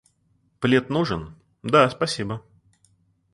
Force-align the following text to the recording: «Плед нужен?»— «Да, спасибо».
«Плед 0.59 0.89
нужен?»— 0.89 1.35
«Да, 1.61 1.87
спасибо». 1.91 2.41